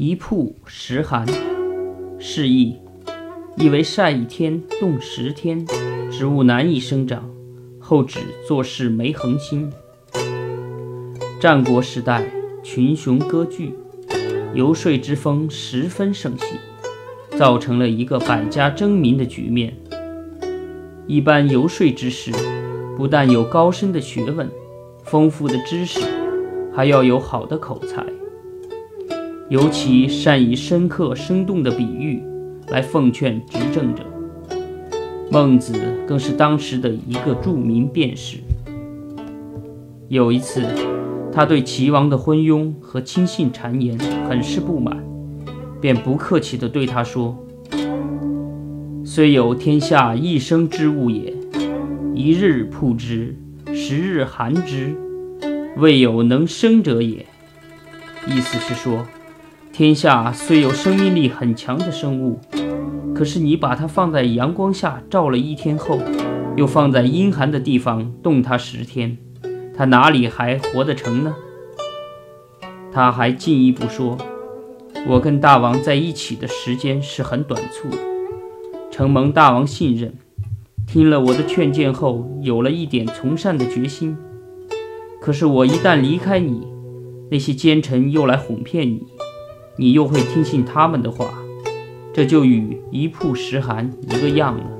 [0.00, 1.26] 一曝十寒，
[2.20, 2.76] 释义
[3.56, 5.66] 意为晒一天，冻十天，
[6.08, 7.28] 植物难以生长。
[7.80, 9.68] 后指做事没恒心。
[11.40, 12.30] 战国时代，
[12.62, 13.74] 群雄割据，
[14.54, 16.46] 游说之风十分盛行，
[17.36, 19.76] 造成了一个百家争鸣的局面。
[21.08, 22.30] 一般游说之士，
[22.96, 24.48] 不但有高深的学问、
[25.02, 25.98] 丰富的知识，
[26.72, 28.06] 还要有好的口才，
[29.48, 32.22] 尤其善以深刻生动的比喻
[32.68, 34.04] 来奉劝执政者。
[35.30, 35.72] 孟子
[36.06, 38.38] 更是当时的一个著名辩士。
[40.08, 40.62] 有一次，
[41.32, 45.02] 他对齐王的昏庸和轻信谗言很是不满，
[45.80, 47.36] 便不客气地对他说
[49.04, 51.34] ：“虽有天下一生之物也，
[52.14, 53.34] 一日曝之，
[53.74, 54.94] 十日寒之，
[55.76, 57.24] 未有能生者也。”
[58.26, 59.06] 意思是说，
[59.78, 62.40] 天下虽有生命力很强的生物。
[63.14, 66.00] 可是你把它放在阳光下照了一天后，
[66.56, 69.16] 又放在阴寒的地方冻它十天，
[69.76, 71.32] 它哪里还活得成呢？
[72.90, 74.18] 他还进一步说
[75.06, 77.98] ：“我跟大王在一起的时间是很短促的，
[78.90, 80.12] 承蒙大王信任，
[80.88, 84.18] 听了我的劝谏后，有了一点从善的决心。
[85.20, 86.66] 可是我一旦离开你，
[87.30, 89.06] 那些奸臣又来哄骗你，
[89.78, 91.32] 你又会听信他们的话。”
[92.12, 94.77] 这就与一曝十寒一个样了。